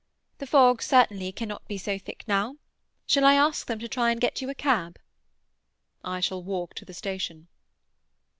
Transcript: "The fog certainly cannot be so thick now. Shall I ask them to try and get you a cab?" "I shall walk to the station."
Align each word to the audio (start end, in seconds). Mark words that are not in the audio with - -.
"The 0.39 0.47
fog 0.47 0.81
certainly 0.81 1.31
cannot 1.31 1.67
be 1.67 1.77
so 1.77 1.99
thick 1.99 2.23
now. 2.27 2.57
Shall 3.05 3.23
I 3.23 3.35
ask 3.35 3.67
them 3.67 3.77
to 3.77 3.87
try 3.87 4.09
and 4.09 4.19
get 4.19 4.41
you 4.41 4.49
a 4.49 4.55
cab?" 4.55 4.97
"I 6.03 6.19
shall 6.21 6.41
walk 6.41 6.73
to 6.77 6.85
the 6.85 6.93
station." 6.95 7.49